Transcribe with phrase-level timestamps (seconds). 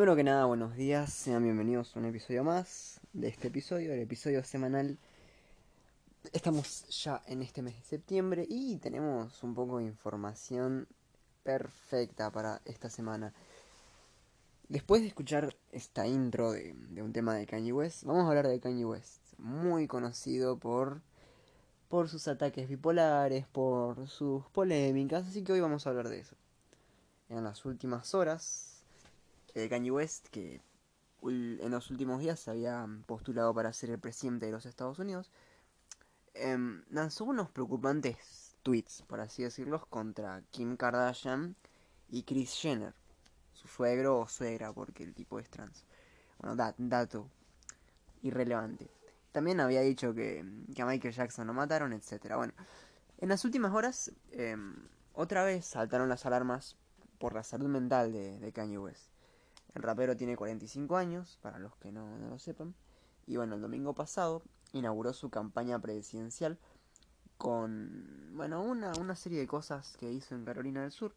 [0.00, 4.00] Primero que nada, buenos días, sean bienvenidos a un episodio más de este episodio, el
[4.00, 4.96] episodio semanal.
[6.32, 10.88] Estamos ya en este mes de septiembre y tenemos un poco de información
[11.42, 13.34] perfecta para esta semana.
[14.70, 18.58] Después de escuchar esta intro de, un tema de Kanye West, vamos a hablar de
[18.58, 21.02] Kanye West, muy conocido por,
[21.90, 26.36] por sus ataques bipolares, por sus polémicas, así que hoy vamos a hablar de eso.
[27.28, 28.79] En las últimas horas
[29.54, 30.60] eh, Kanye West, que
[31.22, 35.30] en los últimos días se había postulado para ser el presidente de los Estados Unidos,
[36.34, 41.56] em, lanzó unos preocupantes tweets, por así decirlos, contra Kim Kardashian
[42.08, 42.94] y Kris Jenner,
[43.52, 45.84] su suegro o suegra, porque el tipo es trans.
[46.38, 47.28] Bueno, dato
[48.22, 48.90] irrelevante.
[49.32, 52.34] También había dicho que, a Michael Jackson lo mataron, etc.
[52.36, 52.54] Bueno,
[53.18, 54.74] en las últimas horas, em,
[55.12, 56.76] otra vez saltaron las alarmas
[57.18, 59.10] por la salud mental de Kanye West.
[59.74, 62.74] El rapero tiene 45 años, para los que no, lo sepan.
[63.26, 66.58] Y bueno, el domingo pasado inauguró su campaña presidencial
[67.36, 71.14] con, bueno, una, una serie de cosas que hizo en Carolina del Sur.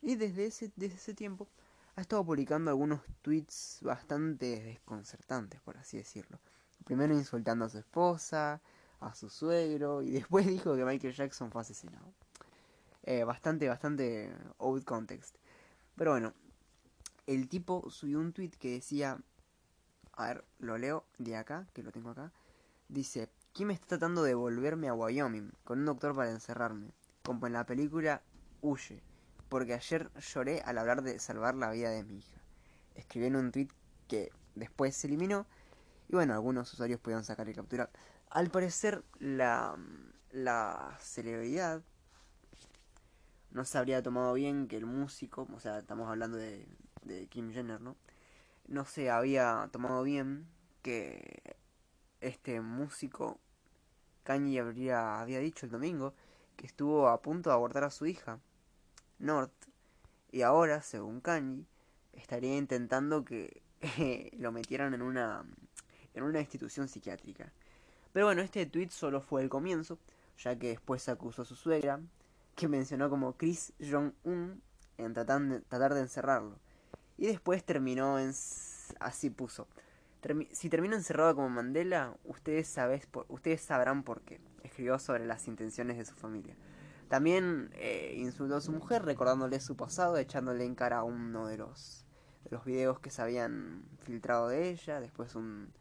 [0.00, 1.48] Y desde ese, desde ese tiempo
[1.96, 6.38] ha estado publicando algunos tweets bastante desconcertantes, por así decirlo.
[6.84, 8.60] Primero insultando a su esposa,
[9.00, 12.12] a su suegro, y después dijo que Michael Jackson fue asesinado.
[13.04, 15.36] Eh, bastante, bastante old context.
[15.96, 16.32] Pero bueno,
[17.26, 19.18] el tipo subió un tweet que decía,
[20.12, 22.32] a ver, lo leo de acá, que lo tengo acá,
[22.88, 26.92] dice, ¿quién me está tratando de volverme a Wyoming con un doctor para encerrarme?
[27.22, 28.22] Como en la película
[28.60, 29.02] Huye,
[29.48, 32.40] porque ayer lloré al hablar de salvar la vida de mi hija.
[32.94, 33.68] Escribió en un tweet
[34.08, 35.46] que después se eliminó
[36.08, 37.90] y bueno, algunos usuarios pudieron sacar y capturar.
[38.28, 39.76] Al parecer la,
[40.30, 41.82] la celebridad
[43.50, 46.66] no se habría tomado bien que el músico, o sea, estamos hablando de,
[47.02, 47.96] de Kim Jenner, ¿no?
[48.68, 50.46] No se había tomado bien
[50.82, 51.56] que
[52.20, 53.38] este músico
[54.24, 56.14] Kanye habría, había dicho el domingo
[56.56, 58.38] que estuvo a punto de abortar a su hija,
[59.18, 59.52] North,
[60.30, 61.64] y ahora, según Kanye,
[62.12, 63.62] estaría intentando que
[64.38, 65.44] lo metieran en una,
[66.14, 67.52] en una institución psiquiátrica.
[68.12, 69.98] Pero bueno, este tweet solo fue el comienzo,
[70.38, 72.00] ya que después acusó a su suegra,
[72.54, 74.62] que mencionó como Chris Jong-un
[74.98, 76.58] en tratar de, tratar de encerrarlo.
[77.16, 78.32] Y después terminó en...
[79.00, 79.66] Así puso.
[80.52, 84.40] si termino encerrado como Mandela, ustedes, sabes ustedes sabrán por qué.
[84.62, 86.56] Escribió sobre las intenciones de su familia.
[87.08, 91.58] También eh, insultó a su mujer recordándole su pasado, echándole en cara a uno de
[91.58, 92.06] los,
[92.44, 95.00] de los videos que se habían filtrado de ella.
[95.00, 95.72] Después un,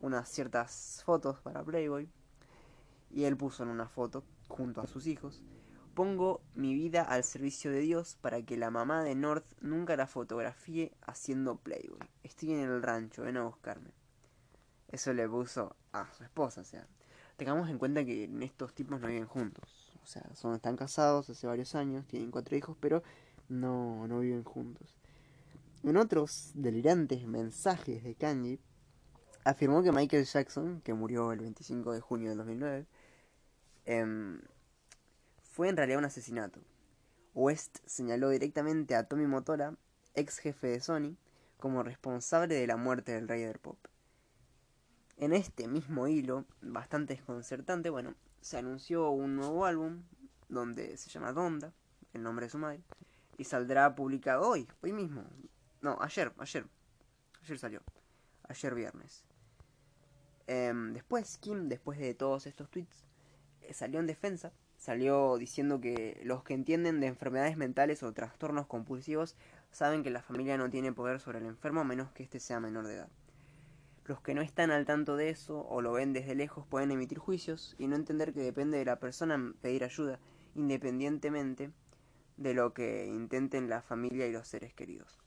[0.00, 2.08] unas ciertas fotos para Playboy.
[3.10, 5.42] Y él puso en una foto junto a sus hijos
[5.96, 10.06] Pongo mi vida al servicio de Dios para que la mamá de North nunca la
[10.06, 12.06] fotografíe haciendo Playboy.
[12.22, 13.92] Estoy en el rancho, ven a buscarme.
[14.88, 16.86] Eso le puso a su esposa, o sea.
[17.38, 19.90] Tengamos en cuenta que estos tipos no viven juntos.
[20.04, 23.02] O sea, son, están casados hace varios años, tienen cuatro hijos, pero
[23.48, 24.98] no, no viven juntos.
[25.82, 28.58] En otros delirantes mensajes de Kanye,
[29.44, 32.86] afirmó que Michael Jackson, que murió el 25 de junio del 2009,
[33.86, 34.38] eh,
[35.56, 36.60] fue en realidad un asesinato.
[37.34, 39.74] West señaló directamente a Tommy Motola,
[40.12, 41.16] ex jefe de Sony,
[41.56, 43.78] como responsable de la muerte del rey del pop.
[45.16, 50.02] En este mismo hilo, bastante desconcertante, bueno, se anunció un nuevo álbum
[50.50, 51.72] donde se llama Donda,
[52.12, 52.82] el nombre de su madre,
[53.38, 55.24] y saldrá publicado hoy, hoy mismo.
[55.80, 56.66] No, ayer, ayer.
[57.40, 57.82] Ayer salió.
[58.46, 59.24] Ayer viernes.
[60.48, 63.06] Em, después, Kim, después de todos estos tweets,
[63.62, 64.52] eh, salió en defensa
[64.86, 69.34] salió diciendo que los que entienden de enfermedades mentales o trastornos compulsivos
[69.72, 72.60] saben que la familia no tiene poder sobre el enfermo a menos que éste sea
[72.60, 73.08] menor de edad.
[74.04, 77.18] Los que no están al tanto de eso o lo ven desde lejos pueden emitir
[77.18, 80.20] juicios y no entender que depende de la persona pedir ayuda,
[80.54, 81.72] independientemente
[82.36, 85.18] de lo que intenten la familia y los seres queridos.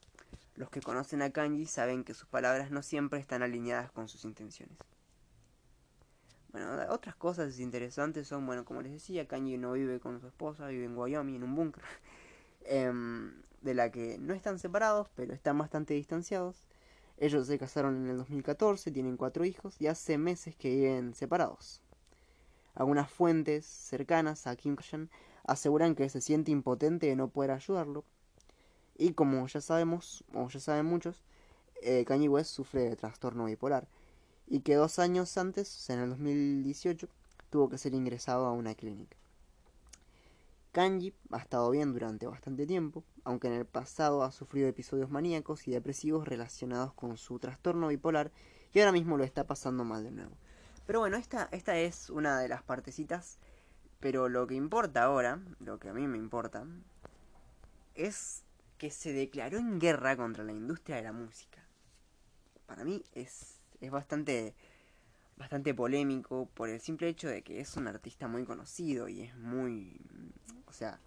[0.54, 4.24] Los que conocen a Kanji saben que sus palabras no siempre están alineadas con sus
[4.24, 4.78] intenciones.
[6.52, 10.66] Bueno, otras cosas interesantes son, bueno, como les decía, Kanye no vive con su esposa,
[10.66, 11.84] vive en Wyoming, en un búnker,
[12.64, 16.66] em, de la que no están separados, pero están bastante distanciados.
[17.18, 21.82] Ellos se casaron en el 2014, tienen cuatro hijos y hace meses que viven separados.
[22.74, 25.10] Algunas fuentes cercanas a Kim Kardashian
[25.44, 28.04] aseguran que se siente impotente de no poder ayudarlo.
[28.96, 31.22] Y como ya sabemos, o ya saben muchos,
[31.82, 33.86] eh, Kanye West sufre de trastorno bipolar
[34.50, 37.08] y que dos años antes, en el 2018,
[37.50, 39.16] tuvo que ser ingresado a una clínica.
[40.72, 45.66] Kanji ha estado bien durante bastante tiempo, aunque en el pasado ha sufrido episodios maníacos
[45.68, 48.32] y depresivos relacionados con su trastorno bipolar
[48.74, 50.36] y ahora mismo lo está pasando mal de nuevo.
[50.84, 53.38] Pero bueno, esta, esta es una de las partecitas,
[54.00, 56.66] pero lo que importa ahora, lo que a mí me importa,
[57.94, 58.42] es
[58.78, 61.62] que se declaró en guerra contra la industria de la música.
[62.66, 64.54] Para mí es, es bastante,
[65.36, 69.36] bastante polémico por el simple hecho de que es un artista muy conocido y es
[69.36, 70.00] muy...
[70.66, 71.00] O sea,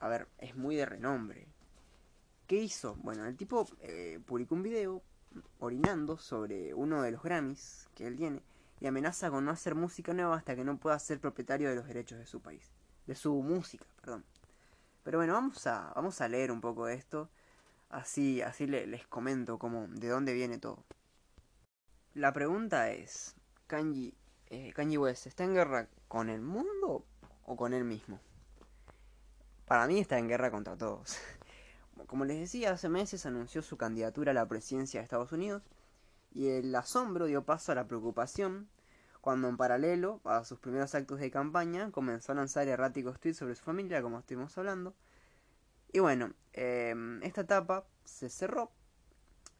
[0.00, 1.48] a ver, es muy de renombre.
[2.46, 2.94] ¿Qué hizo?
[2.96, 5.02] Bueno, el tipo eh, publicó un video
[5.58, 8.42] orinando sobre uno de los Grammys que él tiene
[8.80, 11.86] y amenaza con no hacer música nueva hasta que no pueda ser propietario de los
[11.86, 12.70] derechos de su país.
[13.06, 14.24] De su música, perdón.
[15.02, 17.30] Pero bueno, vamos a, vamos a leer un poco de esto.
[17.88, 20.84] Así, así les comento cómo, de dónde viene todo.
[22.16, 23.34] La pregunta es,
[23.66, 24.14] Kanji,
[24.46, 27.04] eh, West, ¿está en guerra con el mundo
[27.44, 28.20] o con él mismo?
[29.66, 31.18] Para mí está en guerra contra todos.
[32.06, 35.62] Como les decía, hace meses anunció su candidatura a la presidencia de Estados Unidos
[36.32, 38.70] y el asombro dio paso a la preocupación
[39.20, 43.56] cuando en paralelo a sus primeros actos de campaña comenzó a lanzar erráticos tweets sobre
[43.56, 44.94] su familia, como estuvimos hablando.
[45.92, 48.72] Y bueno, em, esta etapa se cerró.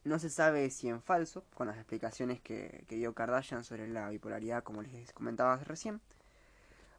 [0.07, 4.63] No se sabe si en falso, con las explicaciones que, dio Kardashian sobre la bipolaridad,
[4.63, 5.99] como les comentaba recién.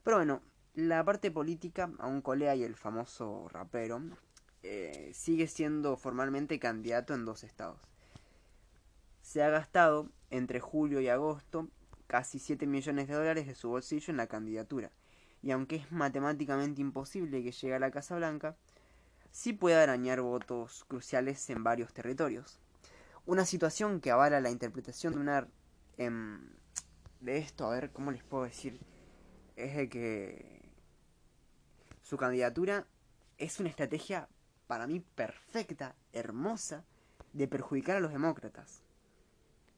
[0.05, 0.43] Pero bueno,
[0.75, 4.03] la parte política, aún Colea y el famoso rapero,
[4.63, 7.81] eh, sigue siendo formalmente candidato en dos estados.
[9.23, 11.67] Se ha gastado entre julio y agosto
[12.09, 14.91] casi 7 millones de dólares de su bolsillo en la candidatura,
[15.43, 18.55] y aunque es matemáticamente imposible que llegue a la Casa Blanca,
[19.31, 22.61] sí puede arañar votos cruciales en varios territorios.
[23.29, 25.49] Una situación que avala la interpretación de una...
[25.99, 26.49] Em,
[27.21, 28.81] de esto, a ver, ¿cómo les puedo decir?
[29.55, 30.63] Es de que
[32.01, 32.87] su candidatura
[33.37, 34.31] es una estrategia
[34.67, 36.87] para mí perfecta, hermosa,
[37.35, 38.81] de perjudicar a los demócratas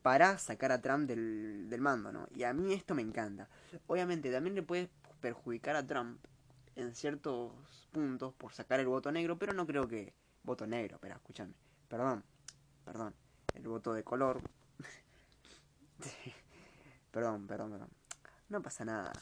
[0.03, 2.29] para sacar a Trump del, del, mando, ¿no?
[2.33, 3.49] Y a mí esto me encanta.
[3.89, 6.25] Obviamente también le puede perjudicar a Trump
[6.77, 7.53] en ciertos
[7.91, 10.15] puntos por sacar el voto negro, pero no creo que...
[10.45, 11.53] Voto negro, espera, escúchame.
[11.89, 12.23] Perdón,
[12.85, 13.13] perdón.
[13.55, 14.41] El voto de color.
[17.11, 17.89] perdón, perdón, perdón.
[18.49, 19.13] No pasa nada.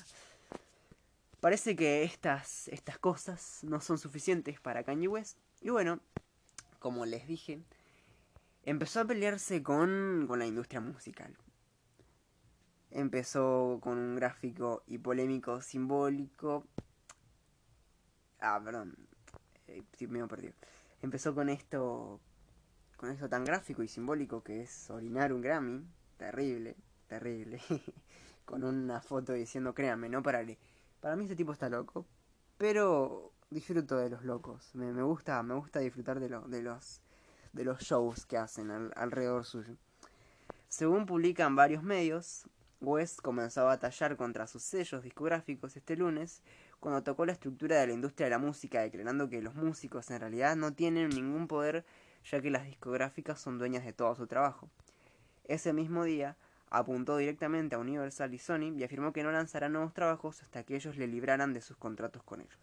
[1.40, 6.00] Parece que estas, estas cosas no son suficientes para Kanye West y bueno,
[6.78, 7.62] como les dije,
[8.64, 11.36] empezó a pelearse con, con la industria musical.
[12.90, 16.64] Empezó con un gráfico y polémico simbólico.
[18.40, 18.96] Ah, perdón.
[19.66, 20.54] Eh, me he perdido.
[21.02, 22.20] Empezó con esto.
[22.98, 25.86] Con esto tan gráfico y simbólico que es orinar un Grammy.
[26.18, 27.62] Terrible, terrible.
[28.44, 30.58] con una foto diciendo, créanme, no pararé.
[31.00, 32.04] Para mí este tipo está loco.
[32.58, 34.74] Pero disfruto de los locos.
[34.74, 37.00] Me, gusta, me gusta disfrutar de, lo, de los
[37.52, 39.76] de los shows que hacen alrededor suyo.
[40.68, 42.46] Según publican varios medios,
[42.80, 46.42] West comenzó a batallar contra sus sellos discográficos este lunes
[46.78, 50.20] cuando tocó la estructura de la industria de la música, declarando que los músicos en
[50.20, 51.84] realidad no tienen ningún poder
[52.30, 54.68] ya que las discográficas son dueñas de todo su trabajo.
[55.44, 56.36] Ese mismo día,
[56.70, 60.76] apuntó directamente a Universal y Sony y afirmó que no lanzará nuevos trabajos hasta que
[60.76, 62.58] ellos le libraran de sus contratos con ellos.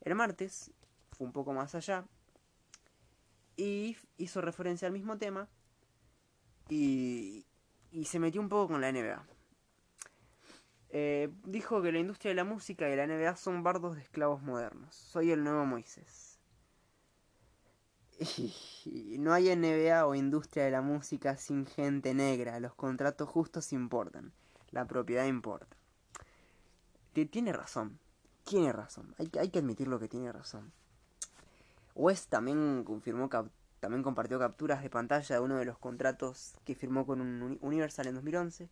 [0.00, 0.70] El martes
[1.10, 2.04] fue un poco más allá
[3.56, 5.48] y hizo referencia al mismo tema
[6.68, 7.46] y,
[8.04, 9.26] se metió un poco con la NBA.
[10.92, 14.42] Eh, dijo que la industria de la música y la NBA son bardos de esclavos
[14.42, 14.94] modernos.
[14.94, 16.29] Soy el nuevo Moisés.
[19.18, 22.58] No hay NBA o industria de la música sin gente negra.
[22.60, 24.32] Los contratos justos importan.
[24.70, 25.76] La propiedad importa.
[27.12, 27.98] Tiene razón
[28.50, 29.14] tiene razón.
[29.18, 30.72] Hay, hay que admitir lo que tiene razón.
[31.94, 33.30] West también confirmó
[33.78, 38.08] también compartió capturas de pantalla de uno de los contratos que firmó con un Universal
[38.08, 38.68] en 2011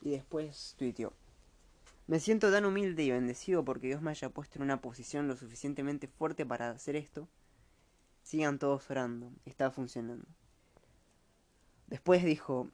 [0.00, 1.12] y después tuiteó.
[2.06, 5.36] Me siento tan humilde y bendecido porque Dios me haya puesto en una posición lo
[5.36, 7.28] suficientemente fuerte para hacer esto.
[8.26, 10.26] Sigan todos orando, está funcionando.
[11.86, 12.68] Después dijo,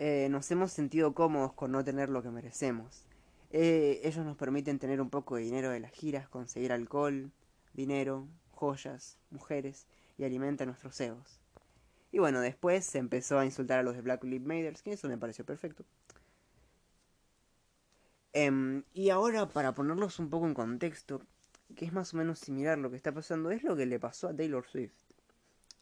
[0.00, 3.04] eh, nos hemos sentido cómodos con no tener lo que merecemos.
[3.52, 7.30] Eh, ellos nos permiten tener un poco de dinero de las giras, conseguir alcohol,
[7.72, 9.86] dinero, joyas, mujeres
[10.18, 11.38] y alimenta nuestros egos.
[12.10, 15.06] Y bueno, después se empezó a insultar a los de Black Lives Matter, que eso
[15.06, 15.84] me pareció perfecto.
[18.32, 21.22] Em, y ahora, para ponerlos un poco en contexto,
[21.74, 24.28] que es más o menos similar lo que está pasando, es lo que le pasó
[24.28, 24.92] a Taylor Swift.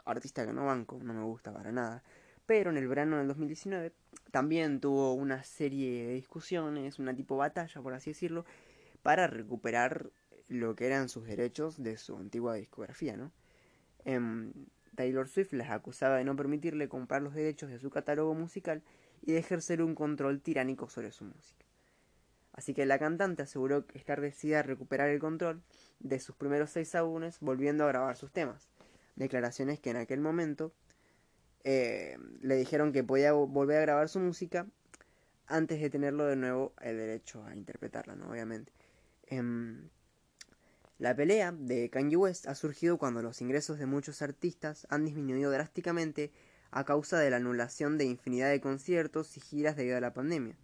[0.05, 2.03] Artista que no banco, no me gusta para nada.
[2.47, 3.93] Pero en el verano del 2019
[4.31, 8.45] también tuvo una serie de discusiones, una tipo batalla, por así decirlo,
[9.03, 10.11] para recuperar
[10.49, 13.33] lo que eran sus derechos de su antigua discografía, ¿no?
[14.05, 14.53] Em,
[14.95, 18.83] Taylor Swift les acusaba de no permitirle comprar los derechos de su catálogo musical
[19.23, 21.65] y de ejercer un control tiránico sobre su música.
[22.53, 25.63] Así que la cantante aseguró estar decidida a recuperar el control
[26.01, 28.69] de sus primeros seis álbumes volviendo a grabar sus temas.
[29.17, 30.73] Declaraciones que en aquel momento
[31.65, 34.67] eh, le dijeron que podía volver a grabar su música
[35.47, 38.31] antes de tenerlo de nuevo el derecho a interpretarla, ¿no?
[38.31, 38.73] Obviamente.
[39.27, 39.89] Em,
[40.99, 45.51] la pelea de Kanye West ha surgido cuando los ingresos de muchos artistas han disminuido
[45.51, 46.31] drásticamente
[46.71, 50.57] a causa de la anulación de infinidad de conciertos y giras debido a la pandemia.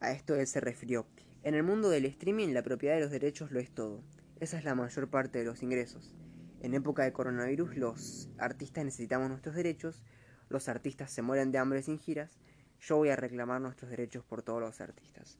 [0.00, 1.06] A esto él se refirió.
[1.42, 4.02] En el mundo del streaming la propiedad de los derechos lo es todo.
[4.40, 6.16] Esa es la mayor parte de los ingresos.
[6.62, 10.02] En época de coronavirus los artistas necesitamos nuestros derechos,
[10.48, 12.38] los artistas se mueren de hambre sin giras,
[12.80, 15.38] yo voy a reclamar nuestros derechos por todos los artistas.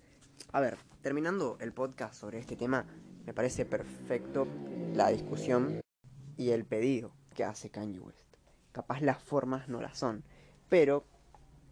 [0.52, 2.84] A ver, terminando el podcast sobre este tema,
[3.24, 4.46] me parece perfecto
[4.94, 5.80] la discusión
[6.36, 8.36] y el pedido que hace Kanye West.
[8.72, 10.22] Capaz las formas no las son,
[10.68, 11.06] pero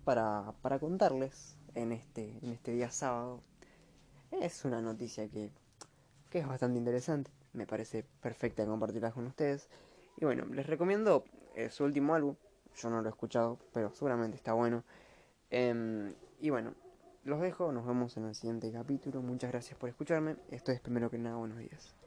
[0.05, 3.41] para, para contarles en este, en este día sábado,
[4.31, 5.51] es una noticia que,
[6.31, 7.31] que es bastante interesante.
[7.53, 9.69] Me parece perfecta compartirla con ustedes.
[10.17, 12.37] Y bueno, les recomiendo eh, su último álbum.
[12.77, 14.85] Yo no lo he escuchado, pero seguramente está bueno.
[15.51, 16.75] Em, y bueno,
[17.25, 19.23] los dejo, nos vemos en el siguiente capítulo.
[19.23, 20.37] Muchas gracias por escucharme.
[20.51, 21.98] Esto es primero que nada, buenos días.